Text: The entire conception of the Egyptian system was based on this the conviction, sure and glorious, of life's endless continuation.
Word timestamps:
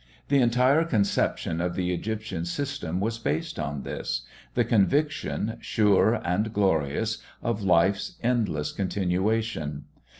The 0.29 0.41
entire 0.41 0.83
conception 0.83 1.61
of 1.61 1.75
the 1.75 1.93
Egyptian 1.93 2.43
system 2.45 2.99
was 2.99 3.19
based 3.19 3.59
on 3.59 3.83
this 3.83 4.23
the 4.55 4.65
conviction, 4.65 5.59
sure 5.61 6.19
and 6.25 6.51
glorious, 6.51 7.19
of 7.43 7.61
life's 7.61 8.17
endless 8.23 8.71
continuation. 8.71 9.83